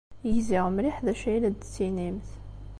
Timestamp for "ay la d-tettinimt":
1.31-2.27